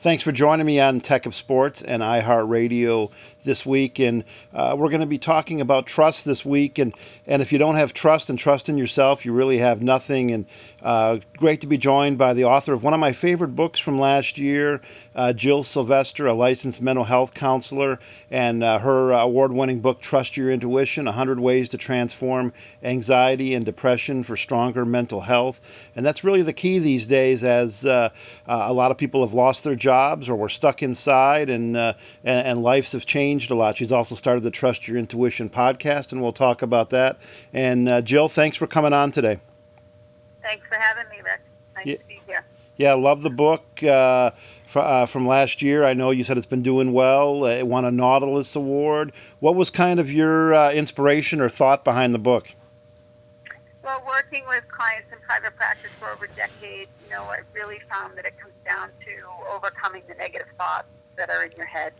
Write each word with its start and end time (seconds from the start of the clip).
Thanks 0.00 0.22
for 0.22 0.30
joining 0.30 0.64
me 0.64 0.78
on 0.78 1.00
Tech 1.00 1.26
of 1.26 1.34
Sports 1.34 1.82
and 1.82 2.04
iHeartRadio 2.04 3.10
this 3.42 3.66
week. 3.66 3.98
And 3.98 4.22
uh, 4.54 4.76
we're 4.78 4.90
going 4.90 5.00
to 5.00 5.06
be 5.06 5.18
talking 5.18 5.60
about 5.60 5.86
trust 5.86 6.24
this 6.24 6.44
week. 6.44 6.78
And, 6.78 6.94
and 7.26 7.42
if 7.42 7.50
you 7.50 7.58
don't 7.58 7.74
have 7.74 7.92
trust 7.94 8.30
and 8.30 8.38
trust 8.38 8.68
in 8.68 8.78
yourself, 8.78 9.26
you 9.26 9.32
really 9.32 9.58
have 9.58 9.82
nothing. 9.82 10.30
And 10.30 10.46
uh, 10.82 11.18
great 11.36 11.62
to 11.62 11.66
be 11.66 11.78
joined 11.78 12.16
by 12.18 12.34
the 12.34 12.44
author 12.44 12.72
of 12.74 12.84
one 12.84 12.94
of 12.94 13.00
my 13.00 13.12
favorite 13.12 13.56
books 13.56 13.80
from 13.80 13.98
last 13.98 14.38
year, 14.38 14.80
uh, 15.16 15.32
Jill 15.32 15.64
Sylvester, 15.64 16.28
a 16.28 16.32
licensed 16.32 16.80
mental 16.80 17.04
health 17.04 17.34
counselor, 17.34 17.98
and 18.30 18.62
uh, 18.62 18.78
her 18.78 19.10
award 19.10 19.52
winning 19.52 19.80
book, 19.80 20.00
Trust 20.00 20.36
Your 20.36 20.52
Intuition 20.52 21.06
100 21.06 21.40
Ways 21.40 21.70
to 21.70 21.78
Transform 21.78 22.52
Anxiety 22.84 23.54
and 23.54 23.66
Depression 23.66 24.22
for 24.22 24.36
Stronger 24.36 24.84
Mental 24.84 25.20
Health. 25.20 25.60
And 25.96 26.06
that's 26.06 26.22
really 26.22 26.42
the 26.42 26.52
key 26.52 26.78
these 26.78 27.06
days 27.06 27.42
as 27.42 27.84
uh, 27.84 28.10
uh, 28.46 28.66
a 28.68 28.72
lot 28.72 28.92
of 28.92 28.98
people 28.98 29.22
have 29.22 29.34
lost 29.34 29.64
their 29.64 29.74
jobs 29.74 29.87
or 29.88 30.36
we're 30.36 30.48
stuck 30.48 30.82
inside 30.82 31.50
and, 31.50 31.76
and, 31.76 31.96
and 32.24 32.62
lives 32.62 32.92
have 32.92 33.06
changed 33.06 33.18
changed 33.18 33.50
a 33.50 33.54
lot. 33.54 33.76
She's 33.76 33.92
also 33.92 34.14
started 34.14 34.42
the 34.42 34.50
Trust 34.50 34.88
Your 34.88 34.96
Intuition 34.96 35.50
podcast, 35.50 36.12
and 36.12 36.22
we'll 36.22 36.32
talk 36.32 36.62
about 36.62 36.90
that. 36.90 37.18
And 37.52 37.88
uh, 37.88 38.00
Jill, 38.00 38.28
thanks 38.28 38.56
for 38.56 38.66
coming 38.66 38.92
on 38.92 39.10
today. 39.10 39.38
Thanks 40.42 40.66
for 40.66 40.76
having 40.76 41.10
me, 41.10 41.18
Rick. 41.24 41.40
Nice 41.76 41.86
yeah, 41.86 41.96
to 41.96 42.08
be 42.08 42.20
here. 42.26 42.44
Yeah, 42.76 42.94
love 42.94 43.22
the 43.22 43.30
book. 43.30 43.64
Uh, 43.82 44.30
uh, 44.74 45.06
from 45.06 45.26
last 45.26 45.62
year. 45.62 45.82
I 45.82 45.94
know 45.94 46.10
you 46.10 46.24
said 46.24 46.36
it's 46.36 46.46
been 46.46 46.62
doing 46.62 46.92
well. 46.92 47.46
It 47.46 47.66
won 47.66 47.86
a 47.86 47.90
Nautilus 47.90 48.54
Award. 48.54 49.12
What 49.40 49.54
was 49.54 49.70
kind 49.70 49.98
of 49.98 50.12
your 50.12 50.52
uh, 50.52 50.72
inspiration 50.72 51.40
or 51.40 51.48
thought 51.48 51.84
behind 51.84 52.12
the 52.12 52.18
book? 52.18 52.48
Working 54.30 54.44
with 54.46 54.68
clients 54.68 55.08
in 55.10 55.16
private 55.24 55.56
practice 55.56 55.90
for 55.98 56.10
over 56.10 56.28
decades, 56.36 56.92
you 57.02 57.08
know, 57.08 57.24
I 57.32 57.38
really 57.54 57.78
found 57.90 58.14
that 58.18 58.26
it 58.26 58.36
comes 58.36 58.52
down 58.62 58.90
to 59.06 59.12
overcoming 59.56 60.02
the 60.06 60.14
negative 60.16 60.48
thoughts 60.58 60.88
that 61.16 61.30
are 61.30 61.44
in 61.44 61.52
your 61.56 61.64
head 61.64 61.94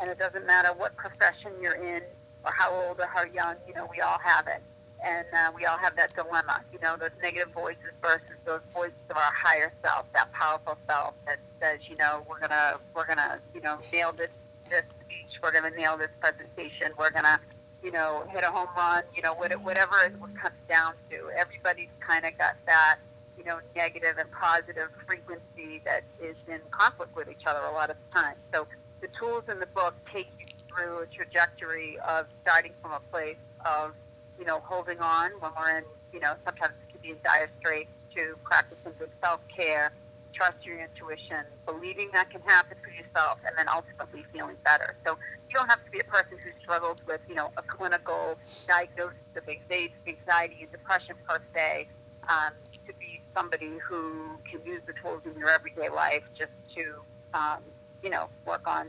and 0.00 0.08
it 0.08 0.18
doesn't 0.18 0.46
matter 0.46 0.70
what 0.78 0.96
profession 0.96 1.52
you're 1.60 1.74
in 1.76 2.00
or 2.42 2.52
how 2.56 2.72
old 2.72 3.00
or 3.00 3.06
how 3.12 3.24
young, 3.24 3.56
you 3.68 3.74
know, 3.74 3.86
we 3.92 4.00
all 4.00 4.16
have 4.24 4.46
it. 4.46 4.62
And 5.04 5.26
uh, 5.36 5.52
we 5.54 5.66
all 5.66 5.76
have 5.76 5.94
that 5.96 6.14
dilemma, 6.16 6.62
you 6.72 6.78
know, 6.82 6.96
those 6.96 7.12
negative 7.22 7.52
voices 7.52 7.92
versus 8.00 8.40
those 8.46 8.62
voices 8.72 8.96
of 9.10 9.18
our 9.18 9.32
higher 9.36 9.70
self, 9.84 10.10
that 10.14 10.32
powerful 10.32 10.78
self 10.88 11.12
that 11.26 11.36
says, 11.60 11.80
you 11.86 11.98
know, 11.98 12.24
we're 12.30 12.40
gonna, 12.40 12.78
we're 12.96 13.06
gonna, 13.06 13.40
you 13.54 13.60
know, 13.60 13.76
nail 13.92 14.10
this 14.16 14.30
this 14.70 14.84
speech, 15.04 15.36
we're 15.42 15.52
gonna 15.52 15.76
nail 15.76 15.98
this 15.98 16.08
presentation, 16.18 16.92
we're 16.98 17.10
gonna, 17.10 17.38
you 17.84 17.90
know, 17.90 18.24
hit 18.30 18.42
a 18.42 18.46
home 18.46 18.68
run, 18.76 19.02
you 19.14 19.20
know, 19.20 19.34
whatever 19.34 19.94
it 20.06 20.12
comes 20.18 20.56
down 20.68 20.94
to. 21.10 21.30
Everybody's 21.36 21.90
kind 22.00 22.24
of 22.24 22.36
got 22.38 22.56
that, 22.66 22.96
you 23.36 23.44
know, 23.44 23.58
negative 23.76 24.16
and 24.18 24.30
positive 24.32 24.88
frequency 25.06 25.82
that 25.84 26.02
is 26.22 26.36
in 26.48 26.60
conflict 26.70 27.14
with 27.14 27.28
each 27.30 27.46
other 27.46 27.60
a 27.60 27.72
lot 27.72 27.90
of 27.90 27.96
the 27.96 28.18
time. 28.18 28.36
So 28.54 28.66
the 29.02 29.08
tools 29.08 29.44
in 29.50 29.60
the 29.60 29.66
book 29.66 29.94
take 30.10 30.28
you 30.38 30.46
through 30.66 31.02
a 31.02 31.06
trajectory 31.06 31.98
of 32.08 32.26
starting 32.40 32.72
from 32.80 32.92
a 32.92 33.00
place 33.12 33.36
of, 33.66 33.92
you 34.38 34.46
know, 34.46 34.60
holding 34.64 34.98
on 35.00 35.30
when 35.40 35.50
we're 35.58 35.76
in, 35.76 35.84
you 36.12 36.20
know, 36.20 36.34
sometimes 36.44 36.72
it 36.88 36.92
can 36.92 37.00
be 37.02 37.10
in 37.10 37.16
dire 37.22 37.50
straits 37.58 37.90
to 38.14 38.34
practicing 38.44 38.92
good 38.98 39.10
self-care, 39.22 39.92
trust 40.34 40.66
your 40.66 40.80
intuition, 40.80 41.46
believing 41.66 42.10
that 42.14 42.30
can 42.30 42.40
happen 42.42 42.76
for 42.82 42.90
yourself, 42.90 43.38
and 43.46 43.54
then 43.56 43.66
ultimately 43.72 44.24
feeling 44.32 44.56
better. 44.64 44.96
So 45.06 45.16
you 45.48 45.54
don't 45.56 45.70
have 45.70 45.84
to 45.84 45.90
be 45.90 46.00
a 46.00 46.10
person 46.10 46.38
who 46.42 46.50
struggles 46.60 46.98
with, 47.06 47.20
you 47.28 47.34
know, 47.34 47.50
a 47.56 47.62
clinical 47.62 48.36
diagnosis 48.68 49.30
of 49.36 49.44
anxiety 49.48 50.58
and 50.60 50.70
depression 50.70 51.16
per 51.28 51.40
se, 51.54 51.86
um, 52.28 52.52
to 52.86 52.92
be 52.98 53.20
somebody 53.36 53.78
who 53.86 54.36
can 54.50 54.60
use 54.66 54.82
the 54.86 54.94
tools 55.02 55.22
in 55.24 55.38
your 55.38 55.50
everyday 55.50 55.88
life 55.88 56.22
just 56.36 56.52
to 56.74 57.00
um, 57.34 57.60
you 58.02 58.10
know, 58.10 58.28
work 58.46 58.66
on 58.66 58.86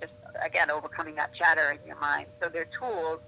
just, 0.00 0.12
again, 0.44 0.70
overcoming 0.70 1.14
that 1.14 1.32
chatter 1.34 1.70
in 1.70 1.78
your 1.86 1.98
mind. 2.00 2.26
So 2.42 2.48
they're 2.48 2.66
tools 2.78 3.20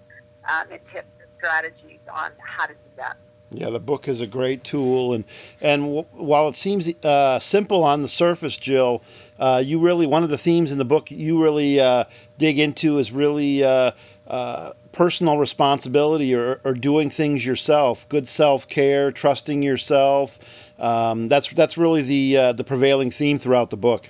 um, 0.51 0.67
and 0.70 0.81
tips 0.92 1.08
and 1.20 1.29
strategies 1.39 2.01
on 2.13 2.33
how 2.39 2.67
to 2.67 2.73
do 2.74 2.91
that. 2.97 3.17
Yeah, 3.51 3.70
the 3.70 3.79
book 3.80 4.08
is 4.08 4.20
a 4.20 4.27
great 4.27 4.64
tool, 4.64 5.14
and 5.14 5.24
and 5.61 5.83
w- 5.83 6.07
while 6.12 6.48
it 6.48 6.57
seems 6.57 6.92
uh, 7.05 7.39
simple 7.39 7.84
on 7.84 8.02
the 8.02 8.08
surface, 8.08 8.57
Jill, 8.57 9.02
uh, 9.39 9.62
you 9.64 9.79
really 9.79 10.07
one 10.07 10.24
of 10.24 10.30
the 10.30 10.39
themes 10.39 10.73
in 10.73 10.79
the 10.79 10.84
book 10.84 11.11
you 11.11 11.42
really 11.42 11.79
uh, 11.79 12.05
dig 12.39 12.58
into 12.58 12.98
is 12.98 13.12
really 13.12 13.62
uh, 13.62 13.92
uh, 14.27 14.73
personal 14.90 15.39
responsibility 15.39 16.35
or, 16.35 16.61
or, 16.64 16.74
doing 16.74 17.11
things 17.11 17.46
yourself, 17.46 18.08
good 18.08 18.29
self 18.29 18.67
care, 18.68 19.12
trusting 19.12 19.62
yourself. 19.62 20.39
Um, 20.80 21.29
that's 21.29 21.48
that's 21.51 21.79
really 21.79 22.02
the 22.02 22.36
uh, 22.36 22.52
the 22.52 22.64
prevailing 22.64 23.12
theme 23.12 23.39
throughout 23.39 23.70
the 23.70 23.77
book 23.77 24.08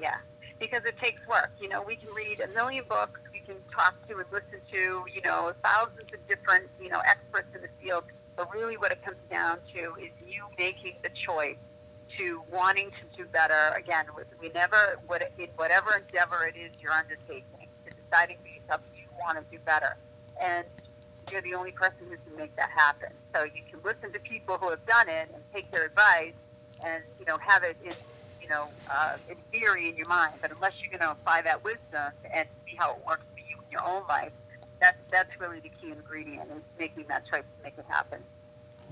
Yeah, 0.00 0.16
because 0.60 0.84
it 0.84 0.98
takes 0.98 1.26
work. 1.26 1.50
You 1.60 1.68
know, 1.68 1.82
we 1.82 1.96
can 1.96 2.12
read 2.14 2.40
a 2.40 2.48
million 2.48 2.84
books, 2.88 3.20
we 3.32 3.40
can 3.40 3.56
talk 3.74 3.94
to 4.08 4.16
and 4.18 4.26
listen 4.30 4.60
to, 4.72 5.04
you 5.12 5.22
know, 5.22 5.52
thousands 5.64 6.12
of 6.12 6.28
different, 6.28 6.68
you 6.80 6.90
know, 6.90 7.00
experts 7.06 7.48
in 7.54 7.62
the 7.62 7.68
field. 7.82 8.04
But 8.38 8.54
really, 8.54 8.78
what 8.78 8.92
it 8.92 9.02
comes 9.04 9.18
down 9.30 9.60
to 9.74 9.96
is 10.00 10.12
you 10.24 10.46
making 10.58 10.98
the 11.04 11.10
choice 11.28 11.58
to 12.18 12.44
wanting 12.52 12.92
to 12.92 13.06
do 13.18 13.28
better. 13.30 13.74
Again, 13.78 14.06
we 14.40 14.50
never, 14.50 14.78
in 15.38 15.48
whatever 15.56 15.90
endeavor 15.98 16.46
it 16.46 16.56
is 16.58 16.72
you're 16.80 16.92
undertaking, 16.92 17.68
to 17.86 17.92
deciding 17.92 18.38
for 18.42 18.48
yourself 18.48 18.82
you 18.94 19.06
want 19.20 19.38
to 19.38 19.46
do 19.52 19.60
better, 19.66 19.98
and 20.42 20.66
you're 21.30 21.42
the 21.42 21.54
only 21.54 21.72
person 21.72 22.08
who 22.10 22.18
can 22.18 22.36
make 22.36 22.56
that 22.56 22.70
happen. 22.76 23.10
So 23.36 23.44
you 23.44 23.62
can 23.70 23.82
listen 23.84 24.12
to 24.14 24.20
people 24.20 24.58
who 24.62 24.70
have 24.70 24.86
done 24.86 25.10
it 25.10 25.30
and 25.34 25.44
take 25.54 25.70
their 25.72 25.86
advice, 25.86 26.34
and 26.86 27.04
you 27.20 27.26
know, 27.26 27.38
have 27.46 27.64
it 27.64 27.78
in 27.84 27.96
you 28.40 28.48
know, 28.48 28.74
uh, 28.90 29.18
in 29.28 29.36
theory 29.52 29.88
in 29.90 29.96
your 29.96 30.08
mind, 30.08 30.34
but 30.42 30.52
unless 30.52 30.74
you're 30.82 30.98
going 30.98 31.06
to 31.08 31.12
apply 31.12 31.42
that 31.42 31.64
wisdom 31.64 32.12
and 32.34 32.48
see 32.66 32.76
how 32.78 32.92
it 32.96 33.02
works 33.06 33.26
for 33.34 33.40
you 33.40 33.56
in 33.64 33.70
your 33.72 33.84
own 33.86 34.04
life, 34.08 34.32
that's 34.80 34.98
that's 35.10 35.40
really 35.40 35.60
the 35.60 35.70
key 35.80 35.92
ingredient 35.92 36.50
is 36.56 36.62
making 36.78 37.04
that 37.08 37.24
choice 37.30 37.42
to 37.42 37.64
make 37.64 37.74
it 37.78 37.86
happen. 37.88 38.20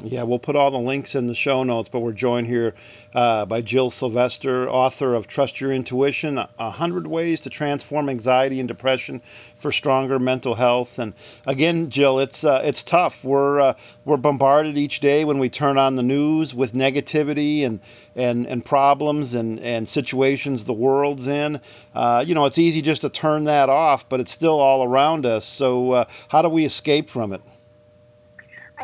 Yeah, 0.04 0.24
we'll 0.24 0.38
put 0.38 0.56
all 0.56 0.70
the 0.70 0.78
links 0.78 1.14
in 1.14 1.26
the 1.26 1.34
show 1.34 1.62
notes, 1.62 1.88
but 1.88 2.00
we're 2.00 2.12
joined 2.12 2.46
here 2.46 2.74
uh, 3.14 3.46
by 3.46 3.62
Jill 3.62 3.90
Sylvester, 3.90 4.68
author 4.68 5.14
of 5.14 5.26
Trust 5.26 5.58
Your 5.58 5.72
Intuition 5.72 6.36
100 6.36 7.06
Ways 7.06 7.40
to 7.40 7.50
Transform 7.50 8.10
Anxiety 8.10 8.60
and 8.60 8.68
Depression 8.68 9.22
for 9.58 9.72
Stronger 9.72 10.18
Mental 10.18 10.54
Health. 10.54 10.98
And 10.98 11.14
again, 11.46 11.88
Jill, 11.88 12.18
it's, 12.18 12.44
uh, 12.44 12.60
it's 12.62 12.82
tough. 12.82 13.24
We're, 13.24 13.58
uh, 13.58 13.74
we're 14.04 14.18
bombarded 14.18 14.76
each 14.76 15.00
day 15.00 15.24
when 15.24 15.38
we 15.38 15.48
turn 15.48 15.78
on 15.78 15.94
the 15.94 16.02
news 16.02 16.54
with 16.54 16.74
negativity 16.74 17.64
and, 17.64 17.80
and, 18.14 18.46
and 18.46 18.62
problems 18.62 19.34
and, 19.34 19.58
and 19.60 19.88
situations 19.88 20.66
the 20.66 20.74
world's 20.74 21.26
in. 21.26 21.58
Uh, 21.94 22.22
you 22.26 22.34
know, 22.34 22.44
it's 22.44 22.58
easy 22.58 22.82
just 22.82 23.00
to 23.00 23.08
turn 23.08 23.44
that 23.44 23.70
off, 23.70 24.10
but 24.10 24.20
it's 24.20 24.32
still 24.32 24.60
all 24.60 24.84
around 24.84 25.24
us. 25.24 25.46
So, 25.46 25.92
uh, 25.92 26.04
how 26.28 26.42
do 26.42 26.50
we 26.50 26.66
escape 26.66 27.08
from 27.08 27.32
it? 27.32 27.40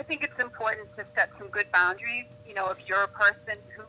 I 0.03 0.05
think 0.05 0.25
it's 0.25 0.43
important 0.43 0.89
to 0.99 1.05
set 1.17 1.31
some 1.39 1.47
good 1.47 1.71
boundaries. 1.71 2.25
You 2.45 2.55
know, 2.55 2.71
if 2.71 2.79
you're 2.89 3.05
a 3.05 3.15
person 3.15 3.55
who, 3.77 3.85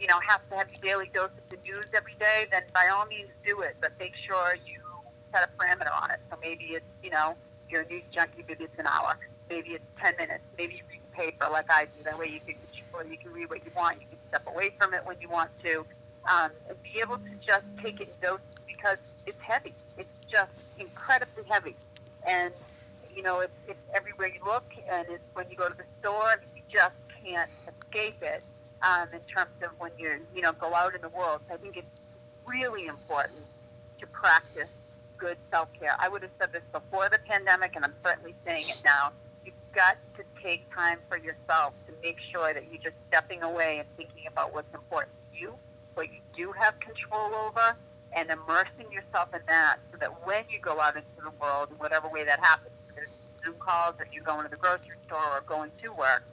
you 0.00 0.08
know, 0.08 0.18
has 0.26 0.40
to 0.50 0.56
have 0.56 0.66
your 0.68 0.82
daily 0.82 1.10
dose 1.14 1.30
of 1.30 1.48
the 1.48 1.58
news 1.62 1.86
every 1.94 2.16
day, 2.18 2.46
then 2.50 2.62
by 2.74 2.90
all 2.92 3.06
means 3.06 3.28
do 3.46 3.60
it. 3.60 3.76
But 3.80 3.92
make 4.00 4.14
sure 4.26 4.56
you 4.66 4.82
set 5.32 5.48
a 5.48 5.50
parameter 5.56 5.94
on 6.02 6.10
it. 6.10 6.18
So 6.28 6.36
maybe 6.42 6.74
it's, 6.74 6.84
you 7.04 7.10
know, 7.10 7.36
you're 7.70 7.82
a 7.82 7.86
news 7.86 8.02
junkie, 8.10 8.44
maybe 8.48 8.64
it's 8.64 8.78
an 8.80 8.88
hour. 8.88 9.14
Maybe 9.48 9.78
it's 9.78 9.84
10 10.02 10.14
minutes. 10.18 10.42
Maybe 10.58 10.74
you 10.74 10.80
read 10.90 11.00
the 11.06 11.22
paper 11.22 11.46
like 11.52 11.70
I 11.70 11.84
do. 11.84 12.02
That 12.02 12.18
way 12.18 12.26
you 12.26 12.40
can, 12.40 12.56
you 13.08 13.16
can 13.16 13.32
read 13.32 13.48
what 13.48 13.64
you 13.64 13.70
want. 13.76 14.00
You 14.00 14.08
can 14.10 14.18
step 14.30 14.42
away 14.52 14.72
from 14.80 14.92
it 14.92 15.06
when 15.06 15.18
you 15.20 15.28
want 15.28 15.50
to. 15.62 15.86
Um, 16.34 16.50
and 16.68 16.76
be 16.82 16.98
able 17.00 17.18
to 17.18 17.30
just 17.46 17.62
take 17.80 18.00
it 18.00 18.08
in 18.08 18.14
doses 18.20 18.42
because 18.66 18.98
it's 19.24 19.38
heavy. 19.40 19.72
It's 19.98 20.18
just 20.28 20.50
incredibly 20.80 21.44
heavy. 21.48 21.76
And 22.26 22.52
you 23.14 23.22
know, 23.22 23.40
it's, 23.40 23.52
it's 23.68 23.80
everywhere 23.94 24.28
you 24.28 24.40
look, 24.44 24.64
and 24.90 25.06
it's 25.08 25.24
when 25.34 25.46
you 25.50 25.56
go 25.56 25.68
to 25.68 25.76
the 25.76 25.84
store, 26.00 26.42
you 26.54 26.62
just 26.70 26.94
can't 27.24 27.50
escape 27.68 28.22
it. 28.22 28.42
Um, 28.82 29.08
in 29.14 29.20
terms 29.20 29.50
of 29.62 29.70
when 29.80 29.92
you 29.98 30.20
you 30.34 30.42
know 30.42 30.52
go 30.52 30.74
out 30.74 30.94
in 30.94 31.00
the 31.00 31.08
world, 31.08 31.40
so 31.48 31.54
I 31.54 31.56
think 31.56 31.78
it's 31.78 32.02
really 32.46 32.86
important 32.86 33.40
to 34.00 34.06
practice 34.08 34.68
good 35.16 35.38
self 35.50 35.72
care. 35.72 35.96
I 35.98 36.08
would 36.08 36.22
have 36.22 36.30
said 36.38 36.52
this 36.52 36.64
before 36.72 37.08
the 37.08 37.18
pandemic, 37.26 37.76
and 37.76 37.84
I'm 37.84 37.94
certainly 38.02 38.34
saying 38.44 38.64
it 38.68 38.82
now. 38.84 39.12
You've 39.44 39.54
got 39.74 39.96
to 40.16 40.24
take 40.42 40.72
time 40.74 40.98
for 41.08 41.16
yourself 41.16 41.72
to 41.86 41.94
make 42.02 42.20
sure 42.20 42.52
that 42.52 42.64
you're 42.70 42.82
just 42.82 42.96
stepping 43.08 43.42
away 43.42 43.78
and 43.78 43.88
thinking 43.96 44.26
about 44.28 44.52
what's 44.52 44.72
important 44.74 45.12
to 45.32 45.40
you, 45.40 45.54
what 45.94 46.08
you 46.12 46.20
do 46.36 46.52
have 46.52 46.78
control 46.80 47.34
over, 47.34 47.76
and 48.14 48.30
immersing 48.30 48.90
yourself 48.92 49.34
in 49.34 49.40
that 49.46 49.76
so 49.90 49.98
that 49.98 50.26
when 50.26 50.44
you 50.50 50.58
go 50.60 50.80
out 50.80 50.96
into 50.96 51.22
the 51.22 51.32
world, 51.40 51.68
whatever 51.78 52.08
way 52.08 52.24
that 52.24 52.38
happens, 52.40 52.73
Zoom 53.44 53.54
calls, 53.58 53.94
if 54.00 54.08
you're 54.12 54.24
going 54.24 54.44
to 54.44 54.50
the 54.50 54.56
grocery 54.56 54.96
store 55.06 55.18
or 55.18 55.42
going 55.46 55.70
to 55.82 55.92
work, 55.92 56.24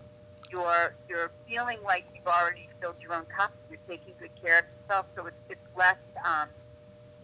you're 0.52 0.94
you're 1.10 1.31
feeling 1.48 1.78
like 1.86 2.06
you've 2.13 2.28
already 2.28 2.68
filled 2.80 2.96
your 3.02 3.13
own 3.13 3.25
cup. 3.25 3.52
You're 3.69 3.80
taking 3.88 4.13
good 4.19 4.30
care 4.42 4.60
of 4.60 4.66
yourself, 4.80 5.06
so 5.16 5.25
it's 5.28 5.36
it's 5.50 5.78
less 5.78 5.98
um, 6.25 6.48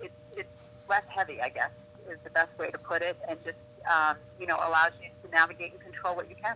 it's 0.02 0.14
it's 0.38 0.50
less 0.90 1.04
heavy, 1.08 1.42
I 1.42 1.50
guess, 1.50 1.72
is 2.10 2.18
the 2.24 2.30
best 2.30 2.58
way 2.58 2.70
to 2.70 2.78
put 2.78 3.02
it, 3.02 3.18
and 3.28 3.38
just 3.44 3.58
um, 3.86 4.18
you 4.40 4.48
know 4.48 4.56
allows 4.56 4.92
you 5.02 5.10
to 5.24 5.36
navigate 5.36 5.74
and 5.74 5.82
control 5.82 6.16
what 6.16 6.30
you 6.30 6.36
can. 6.36 6.56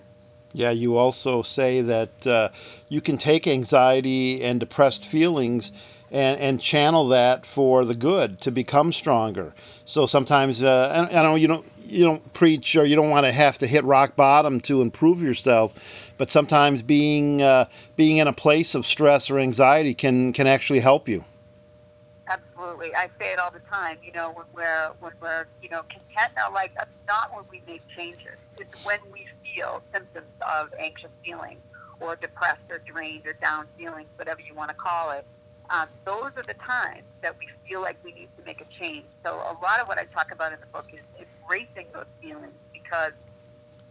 Yeah, 0.53 0.71
you 0.71 0.97
also 0.97 1.41
say 1.43 1.81
that 1.81 2.27
uh, 2.27 2.49
you 2.89 2.99
can 2.99 3.17
take 3.17 3.47
anxiety 3.47 4.43
and 4.43 4.59
depressed 4.59 5.05
feelings 5.05 5.71
and, 6.11 6.39
and, 6.39 6.61
channel 6.61 7.09
that 7.09 7.45
for 7.45 7.85
the 7.85 7.95
good 7.95 8.41
to 8.41 8.51
become 8.51 8.91
stronger. 8.91 9.53
So 9.85 10.05
sometimes, 10.05 10.61
uh, 10.61 11.09
I, 11.11 11.19
I 11.19 11.23
know 11.23 11.35
you 11.35 11.47
don't 11.47 11.65
you 11.85 12.05
don't 12.05 12.33
preach 12.33 12.75
or 12.75 12.85
you 12.85 12.95
don't 12.95 13.09
want 13.09 13.25
to 13.25 13.31
have 13.31 13.57
to 13.59 13.67
hit 13.67 13.83
rock 13.83 14.15
bottom 14.15 14.61
to 14.61 14.81
improve 14.81 15.21
yourself, 15.21 16.13
but 16.17 16.29
sometimes 16.29 16.81
being 16.81 17.41
uh, 17.41 17.65
being 17.95 18.17
in 18.17 18.27
a 18.27 18.33
place 18.33 18.75
of 18.75 18.85
stress 18.85 19.29
or 19.29 19.39
anxiety 19.39 19.93
can 19.93 20.33
can 20.33 20.47
actually 20.47 20.79
help 20.79 21.07
you. 21.07 21.23
Absolutely, 22.29 22.95
I 22.95 23.07
say 23.19 23.33
it 23.33 23.39
all 23.39 23.51
the 23.51 23.59
time. 23.59 23.97
You 24.03 24.13
know, 24.13 24.31
when 24.31 24.45
we're 24.53 24.91
when 24.99 25.13
we're 25.21 25.45
you 25.61 25.69
know 25.69 25.81
content 25.83 26.31
in 26.35 26.43
our 26.43 26.51
life, 26.53 26.71
that's 26.75 27.01
not 27.07 27.35
when 27.35 27.45
we 27.51 27.61
make 27.67 27.87
changes. 27.89 28.37
It's 28.57 28.85
when 28.85 28.99
we 29.11 29.27
feel 29.43 29.81
symptoms 29.91 30.29
of 30.41 30.73
anxious 30.79 31.11
feelings 31.25 31.61
or 31.99 32.15
depressed 32.15 32.69
or 32.69 32.79
drained 32.79 33.25
or 33.27 33.33
down 33.33 33.65
feelings, 33.77 34.09
whatever 34.15 34.41
you 34.41 34.53
want 34.53 34.69
to 34.69 34.75
call 34.75 35.11
it. 35.11 35.25
Um, 35.71 35.87
those 36.05 36.31
are 36.35 36.43
the 36.43 36.55
times 36.55 37.03
that 37.21 37.35
we 37.39 37.47
feel 37.67 37.81
like 37.81 37.97
we 38.03 38.11
need 38.11 38.29
to 38.37 38.45
make 38.45 38.59
a 38.59 38.83
change. 38.83 39.05
So 39.25 39.35
a 39.35 39.55
lot 39.63 39.79
of 39.79 39.87
what 39.87 39.97
I 39.97 40.03
talk 40.03 40.31
about 40.31 40.51
in 40.51 40.59
the 40.59 40.67
book 40.67 40.85
is 40.93 40.99
embracing 41.17 41.87
those 41.93 42.05
feelings 42.21 42.51
because 42.73 43.13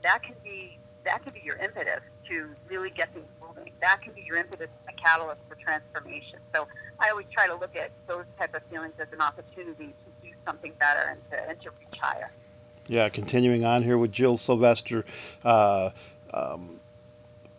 that 0.02 0.22
can 0.22 0.34
be 0.44 0.78
that 1.04 1.22
can 1.24 1.32
be 1.32 1.40
your 1.42 1.56
impetus 1.56 2.00
to 2.28 2.50
really 2.68 2.90
get 2.90 3.08
things 3.14 3.26
moving. 3.40 3.72
That 3.80 4.00
can 4.02 4.12
be 4.12 4.22
your 4.26 4.36
impetus 4.36 4.68
and 4.86 4.94
a 4.96 5.02
catalyst 5.02 5.40
for 5.48 5.54
transformation. 5.54 6.38
So 6.54 6.68
I 7.00 7.08
always 7.10 7.26
try 7.30 7.46
to 7.46 7.54
look 7.54 7.74
at 7.74 7.90
those 8.06 8.26
type 8.38 8.54
of 8.54 8.62
feelings 8.64 8.92
as 9.00 9.08
an 9.12 9.22
opportunity 9.22 9.86
to 9.86 10.10
do 10.22 10.28
something 10.46 10.72
better 10.78 11.08
and 11.10 11.20
to, 11.30 11.48
and 11.48 11.60
to 11.62 11.70
reach 11.70 12.00
higher. 12.00 12.30
Yeah, 12.88 13.08
continuing 13.08 13.64
on 13.64 13.82
here 13.82 13.96
with 13.96 14.12
Jill 14.12 14.36
Sylvester. 14.36 15.04
Uh, 15.42 15.90
um, 16.34 16.80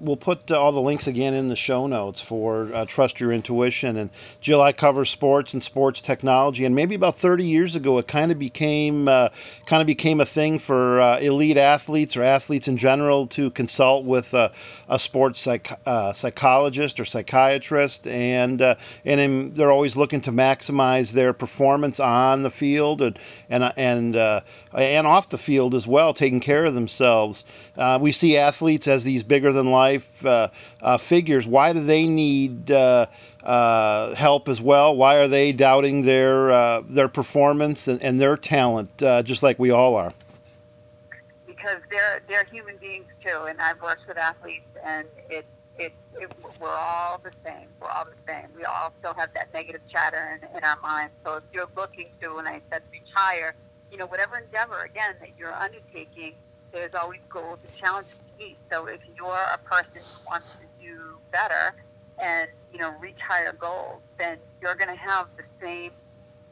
we'll 0.01 0.17
put 0.17 0.49
uh, 0.49 0.59
all 0.59 0.71
the 0.71 0.81
links 0.81 1.07
again 1.07 1.33
in 1.33 1.47
the 1.47 1.55
show 1.55 1.85
notes 1.87 2.21
for 2.21 2.69
uh, 2.73 2.85
Trust 2.85 3.19
Your 3.19 3.31
Intuition. 3.31 3.97
And 3.97 4.09
Jill, 4.41 4.61
I 4.61 4.71
cover 4.71 5.05
sports 5.05 5.53
and 5.53 5.61
sports 5.61 6.01
technology, 6.01 6.65
and 6.65 6.75
maybe 6.75 6.95
about 6.95 7.17
30 7.17 7.45
years 7.45 7.75
ago, 7.75 7.99
it 7.99 8.07
kind 8.07 8.31
of 8.31 8.39
became 8.39 9.07
uh, 9.07 9.29
kind 9.65 9.81
of 9.81 9.87
became 9.87 10.19
a 10.19 10.25
thing 10.25 10.59
for 10.59 10.99
uh, 10.99 11.19
elite 11.19 11.57
athletes 11.57 12.17
or 12.17 12.23
athletes 12.23 12.67
in 12.67 12.77
general 12.77 13.27
to 13.27 13.51
consult 13.51 14.05
with 14.05 14.33
a 14.33 14.51
sports 14.97 15.39
psych- 15.39 15.79
uh, 15.85 16.13
psychologist 16.13 16.99
or 16.99 17.05
psychiatrist, 17.05 18.07
and 18.07 18.61
uh, 18.61 18.75
and 19.05 19.19
in, 19.19 19.53
they're 19.53 19.71
always 19.71 19.95
looking 19.95 20.21
to 20.21 20.31
maximize 20.31 21.13
their 21.13 21.33
performance 21.33 21.99
on 21.99 22.43
the 22.43 22.49
field 22.49 23.01
and 23.01 23.17
and 23.49 23.71
and 23.77 24.15
and 24.73 25.07
off 25.07 25.29
the 25.29 25.37
field 25.37 25.75
as 25.75 25.87
well, 25.87 26.13
taking 26.13 26.39
care 26.39 26.65
of 26.65 26.73
themselves. 26.73 27.45
we 27.99 28.11
see 28.11 28.37
athletes 28.37 28.87
as 28.87 29.03
these 29.03 29.23
bigger 29.23 29.51
than 29.51 29.69
life 29.69 29.90
life 29.91 30.25
uh, 30.25 30.47
uh, 30.81 30.97
figures, 30.97 31.45
why 31.45 31.73
do 31.73 31.83
they 31.83 32.07
need 32.07 32.71
uh, 32.71 33.05
uh, 33.43 34.15
help 34.15 34.47
as 34.47 34.61
well? 34.61 34.95
Why 34.95 35.17
are 35.17 35.27
they 35.27 35.51
doubting 35.51 36.03
their 36.03 36.51
uh, 36.51 36.81
their 36.87 37.07
performance 37.07 37.87
and, 37.87 38.01
and 38.01 38.19
their 38.19 38.37
talent, 38.37 38.89
just 38.97 39.43
like 39.43 39.59
we 39.59 39.71
all 39.71 39.95
are? 39.95 40.13
Because 41.45 41.81
they're 41.89 42.21
they're 42.27 42.45
human 42.45 42.77
beings 42.77 43.07
too, 43.25 43.45
and 43.49 43.59
I've 43.59 43.81
worked 43.81 44.07
with 44.07 44.17
athletes, 44.17 44.71
and 44.83 45.07
it 45.29 45.45
it, 45.77 45.93
it, 46.19 46.31
we're 46.59 46.69
all 46.69 47.19
the 47.23 47.31
same. 47.43 47.67
We're 47.79 47.89
all 47.89 48.05
the 48.05 48.19
same. 48.27 48.47
We 48.55 48.63
all 48.65 48.93
still 48.99 49.15
have 49.15 49.33
that 49.33 49.53
negative 49.53 49.81
chatter 49.89 50.23
in, 50.35 50.57
in 50.57 50.63
our 50.63 50.77
minds. 50.83 51.13
So 51.25 51.37
if 51.37 51.43
you're 51.53 51.69
looking 51.75 52.09
to, 52.21 52.35
when 52.35 52.45
I 52.45 52.61
said 52.69 52.83
retire, 52.91 53.55
you 53.91 53.97
know, 53.97 54.05
whatever 54.05 54.37
endeavor 54.37 54.83
again 54.83 55.15
that 55.19 55.29
you're 55.39 55.53
undertaking, 55.53 56.33
there's 56.71 56.93
always 56.93 57.19
goals 57.29 57.59
and 57.63 57.73
challenges 57.75 58.19
so 58.71 58.85
if 58.87 58.99
you're 59.15 59.45
a 59.53 59.57
person 59.59 60.01
who 60.01 60.29
wants 60.29 60.47
to 60.59 60.65
do 60.83 61.17
better 61.31 61.75
and 62.21 62.49
you 62.71 62.79
know 62.79 62.93
reach 62.99 63.19
higher 63.19 63.53
goals, 63.53 64.01
then 64.17 64.37
you're 64.61 64.75
going 64.75 64.89
to 64.89 65.01
have 65.01 65.27
the 65.37 65.43
same 65.61 65.91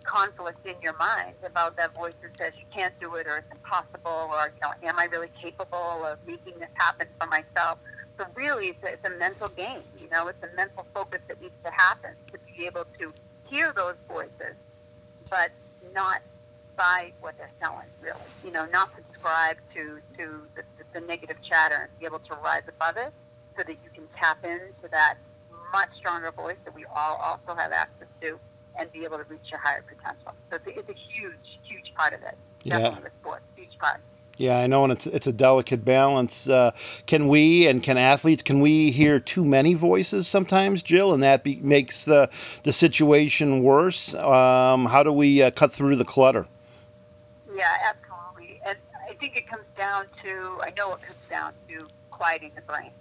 conflict 0.04 0.66
in 0.66 0.76
your 0.82 0.96
mind 0.98 1.36
about 1.46 1.76
that 1.78 1.94
voice 1.94 2.14
that 2.22 2.32
says 2.40 2.54
you 2.58 2.66
can't 2.74 2.98
do 3.00 3.16
it 3.16 3.28
or 3.28 3.38
it's 3.38 3.52
impossible 3.52 4.32
or 4.34 4.52
you 4.56 4.62
know 4.64 4.72
am 4.90 4.98
I 4.98 5.06
really 5.06 5.30
capable 5.42 6.06
of 6.06 6.18
making 6.26 6.54
this 6.60 6.70
happen 6.76 7.08
for 7.20 7.28
myself? 7.28 7.80
So 8.18 8.26
really, 8.36 8.68
it's 8.68 8.84
a, 8.84 8.94
it's 8.94 9.06
a 9.06 9.18
mental 9.18 9.48
game. 9.50 9.82
You 10.02 10.10
know, 10.12 10.28
it's 10.28 10.44
a 10.44 10.54
mental 10.56 10.86
focus 10.94 11.20
that 11.28 11.42
needs 11.42 11.56
to 11.64 11.72
happen 11.72 12.12
to 12.34 12.40
be 12.58 12.66
able 12.66 12.86
to 13.00 13.14
hear 13.50 13.72
those 13.76 13.96
voices, 14.10 14.56
but 15.30 15.52
not 15.96 16.22
buy 16.80 17.12
what 17.20 17.38
they're 17.38 17.52
selling. 17.62 17.86
Really, 18.02 18.18
you 18.44 18.52
know, 18.52 18.66
not 18.72 18.90
subscribe 18.96 19.58
to 19.76 20.00
to 20.18 20.42
the 20.56 20.64
the 20.94 21.02
negative 21.02 21.38
chatter 21.44 21.76
and 21.76 22.00
be 22.00 22.06
able 22.06 22.20
to 22.20 22.34
rise 22.44 22.64
above 22.68 22.98
it 22.98 23.14
so 23.56 23.64
that 23.64 23.74
you 23.84 23.90
can 23.94 24.08
tap 24.18 24.44
into 24.44 24.88
that 24.92 25.16
much 25.72 25.90
stronger 25.96 26.32
voice 26.32 26.56
that 26.66 26.74
we 26.74 26.86
all 26.96 27.18
also 27.18 27.60
have 27.60 27.72
access 27.72 28.08
to 28.22 28.40
and 28.80 28.92
be 28.92 29.04
able 29.04 29.18
to 29.18 29.26
reach 29.26 29.52
your 29.52 29.60
higher 29.60 29.84
potential. 29.84 30.34
So 30.50 30.56
it's 30.56 30.68
a, 30.68 30.80
it's 30.80 30.90
a 30.90 30.94
huge, 30.94 31.60
huge 31.64 31.94
part 31.96 32.14
of 32.14 32.22
it. 32.24 32.38
Definitely 32.64 32.98
yeah. 32.98 33.04
with 33.04 33.14
sports, 33.22 33.44
huge 33.56 33.78
part. 33.78 34.00
Yeah, 34.38 34.58
I 34.58 34.68
know, 34.68 34.86
and 34.86 34.94
it's 34.94 35.06
it's 35.06 35.28
a 35.28 35.34
delicate 35.34 35.84
balance. 35.84 36.48
Uh, 36.48 36.72
can 37.06 37.28
we 37.28 37.68
and 37.68 37.84
can 37.84 37.98
athletes 37.98 38.42
can 38.42 38.62
we 38.62 38.90
hear 38.90 39.20
too 39.20 39.44
many 39.44 39.74
voices 39.74 40.30
sometimes, 40.30 40.82
Jill, 40.82 41.14
and 41.14 41.24
that 41.24 41.44
be, 41.44 41.58
makes 41.58 42.06
the 42.06 42.30
the 42.64 42.72
situation 42.72 43.64
worse? 43.64 44.14
Um, 44.14 44.86
how 44.86 45.04
do 45.04 45.12
we 45.12 45.44
uh, 45.44 45.52
cut 45.52 45.74
through 45.74 45.98
the 45.98 46.06
clutter? 46.06 46.48
Yeah, 47.60 47.76
absolutely. 47.90 48.62
And 48.66 48.78
I 49.10 49.16
think 49.16 49.36
it 49.36 49.46
comes 49.50 49.66
down 49.78 50.06
to, 50.24 50.60
I 50.64 50.72
know 50.78 50.94
it 50.94 51.02
comes 51.02 51.20
down 51.30 51.52
to 51.68 51.90
quieting 52.10 52.52
the 52.56 52.62
brain 52.62 52.92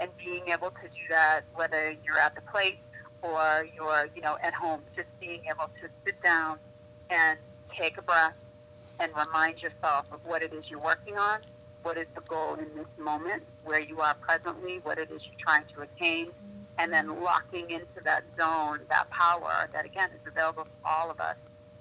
and 0.00 0.10
being 0.16 0.48
able 0.48 0.70
to 0.70 0.88
do 0.88 1.04
that, 1.10 1.42
whether 1.54 1.94
you're 2.02 2.18
at 2.18 2.34
the 2.34 2.40
plate 2.40 2.78
or 3.20 3.66
you're, 3.76 4.08
you 4.16 4.22
know, 4.22 4.38
at 4.42 4.54
home, 4.54 4.80
just 4.96 5.08
being 5.20 5.42
able 5.50 5.70
to 5.82 5.88
sit 6.06 6.22
down 6.22 6.56
and 7.10 7.38
take 7.78 7.98
a 7.98 8.02
breath 8.02 8.38
and 9.00 9.12
remind 9.18 9.60
yourself 9.62 10.06
of 10.10 10.20
what 10.24 10.42
it 10.42 10.54
is 10.54 10.64
you're 10.70 10.80
working 10.80 11.18
on, 11.18 11.40
what 11.82 11.98
is 11.98 12.06
the 12.14 12.22
goal 12.22 12.54
in 12.54 12.74
this 12.74 12.86
moment, 12.98 13.42
where 13.64 13.80
you 13.80 14.00
are 14.00 14.14
presently, 14.22 14.80
what 14.82 14.96
it 14.98 15.10
is 15.10 15.20
you're 15.26 15.40
trying 15.40 15.64
to 15.74 15.82
attain, 15.82 16.28
and 16.78 16.90
then 16.90 17.22
locking 17.22 17.68
into 17.70 18.00
that 18.04 18.24
zone, 18.40 18.80
that 18.88 19.10
power 19.10 19.68
that 19.74 19.84
again 19.84 20.08
is 20.14 20.26
available 20.26 20.64
to 20.64 20.70
all 20.86 21.10
of 21.10 21.20
us, 21.20 21.36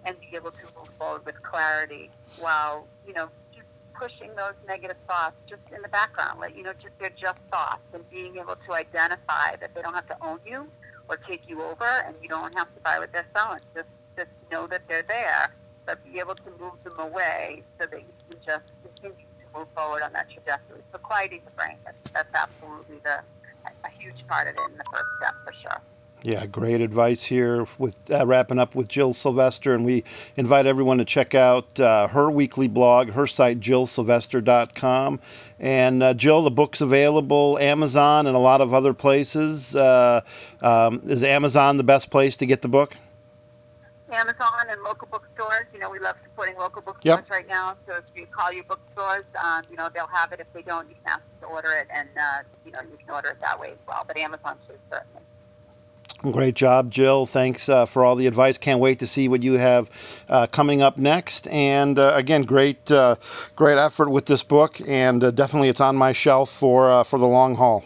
and 0.05 0.15
be 0.19 0.35
able 0.35 0.51
to 0.51 0.63
move 0.77 0.89
forward 0.99 1.25
with 1.25 1.41
clarity 1.43 2.09
while, 2.37 2.85
you 3.07 3.13
know, 3.13 3.29
just 3.53 3.67
pushing 3.93 4.29
those 4.35 4.53
negative 4.67 4.97
thoughts 5.07 5.35
just 5.49 5.61
in 5.75 5.81
the 5.81 5.89
background, 5.89 6.39
like, 6.39 6.55
you 6.55 6.63
know, 6.63 6.73
just 6.81 6.97
they're 6.99 7.11
just 7.19 7.39
thoughts 7.51 7.81
and 7.93 8.03
being 8.09 8.35
able 8.37 8.55
to 8.67 8.73
identify 8.73 9.55
that 9.59 9.73
they 9.73 9.81
don't 9.81 9.95
have 9.95 10.07
to 10.07 10.17
own 10.21 10.39
you 10.45 10.67
or 11.09 11.17
take 11.29 11.41
you 11.47 11.61
over 11.61 11.89
and 12.05 12.15
you 12.21 12.29
don't 12.29 12.53
have 12.57 12.73
to 12.75 12.81
buy 12.83 12.97
what 12.99 13.11
they're 13.13 13.27
selling. 13.35 13.59
Just, 13.75 13.89
just 14.17 14.31
know 14.51 14.67
that 14.67 14.81
they're 14.87 15.03
there, 15.07 15.51
but 15.85 16.03
be 16.03 16.19
able 16.19 16.35
to 16.35 16.51
move 16.59 16.77
them 16.83 16.99
away 16.99 17.63
so 17.79 17.87
that 17.87 17.99
you 17.99 18.13
can 18.29 18.37
just 18.45 18.65
continue 18.83 19.15
to 19.15 19.59
move 19.59 19.67
forward 19.75 20.01
on 20.03 20.13
that 20.13 20.29
trajectory. 20.29 20.81
So 20.91 20.99
quieting 20.99 21.41
the 21.45 21.51
brain, 21.51 21.77
that's, 21.85 21.97
that's 22.13 22.33
absolutely 22.35 22.97
the, 23.03 23.21
a 23.65 23.89
huge 23.99 24.25
part 24.27 24.47
of 24.47 24.55
it 24.55 24.71
in 24.71 24.77
the 24.77 24.85
first 24.91 25.09
step 25.17 25.35
for 25.43 25.53
sure. 25.53 25.94
Yeah, 26.25 26.47
great 26.47 26.81
advice 26.81 27.23
here 27.23 27.67
with 27.77 27.95
uh, 28.09 28.25
wrapping 28.25 28.57
up 28.57 28.73
with 28.73 28.87
Jill 28.87 29.13
Sylvester. 29.13 29.75
And 29.75 29.85
we 29.85 30.05
invite 30.35 30.65
everyone 30.65 30.97
to 30.97 31.05
check 31.05 31.35
out 31.35 31.79
uh, 31.79 32.07
her 32.07 32.31
weekly 32.31 32.67
blog, 32.67 33.11
her 33.11 33.27
site, 33.27 33.59
jillsylvester.com. 33.59 35.19
And 35.59 36.01
uh, 36.01 36.15
Jill, 36.15 36.41
the 36.41 36.49
book's 36.49 36.81
available 36.81 37.59
Amazon 37.59 38.25
and 38.25 38.35
a 38.35 38.39
lot 38.39 38.61
of 38.61 38.73
other 38.73 38.91
places. 38.91 39.75
Uh, 39.75 40.21
um, 40.63 41.03
is 41.05 41.21
Amazon 41.21 41.77
the 41.77 41.83
best 41.83 42.09
place 42.09 42.37
to 42.37 42.47
get 42.47 42.63
the 42.63 42.69
book? 42.69 42.97
Amazon 44.11 44.65
and 44.67 44.81
local 44.81 45.07
bookstores. 45.11 45.67
You 45.73 45.79
know, 45.79 45.91
we 45.91 45.99
love 45.99 46.15
supporting 46.23 46.57
local 46.57 46.81
bookstores 46.81 47.19
yep. 47.19 47.29
right 47.29 47.47
now. 47.47 47.75
So 47.85 47.97
if 47.97 48.05
you 48.15 48.25
call 48.25 48.51
your 48.51 48.63
bookstores, 48.63 49.25
um, 49.43 49.61
you 49.69 49.77
know, 49.77 49.89
they'll 49.93 50.07
have 50.07 50.31
it. 50.31 50.39
If 50.39 50.51
they 50.53 50.63
don't, 50.63 50.89
you 50.89 50.95
can 51.03 51.13
ask 51.13 51.39
to 51.41 51.45
order 51.45 51.73
it, 51.73 51.85
and 51.93 52.09
uh, 52.17 52.41
you 52.65 52.71
know, 52.71 52.81
you 52.81 52.97
can 52.97 53.13
order 53.13 53.29
it 53.29 53.41
that 53.41 53.59
way 53.59 53.67
as 53.67 53.77
well. 53.87 54.03
But 54.07 54.17
Amazon 54.17 54.57
should 54.65 54.79
certainly. 54.91 55.21
Great 56.21 56.55
job, 56.55 56.89
Jill. 56.89 57.25
Thanks 57.25 57.69
uh, 57.69 57.85
for 57.85 58.03
all 58.03 58.15
the 58.15 58.27
advice. 58.27 58.57
Can't 58.57 58.79
wait 58.79 58.99
to 58.99 59.07
see 59.07 59.27
what 59.27 59.43
you 59.43 59.53
have 59.53 59.89
uh, 60.27 60.47
coming 60.47 60.81
up 60.81 60.97
next. 60.97 61.47
And 61.47 61.99
uh, 61.99 62.13
again, 62.15 62.43
great, 62.43 62.89
uh, 62.89 63.15
great 63.55 63.77
effort 63.77 64.09
with 64.09 64.25
this 64.25 64.41
book, 64.41 64.79
and 64.87 65.23
uh, 65.23 65.31
definitely 65.31 65.69
it's 65.69 65.81
on 65.81 65.95
my 65.95 66.13
shelf 66.13 66.49
for 66.49 66.89
uh, 66.89 67.03
for 67.03 67.19
the 67.19 67.27
long 67.27 67.55
haul. 67.55 67.83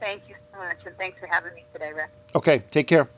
Thank 0.00 0.22
you 0.28 0.36
so 0.52 0.58
much, 0.58 0.78
and 0.86 0.96
thanks 0.96 1.18
for 1.18 1.26
having 1.26 1.54
me 1.54 1.64
today, 1.72 1.92
Rick. 1.92 2.08
Okay, 2.34 2.62
take 2.70 2.86
care. 2.86 3.08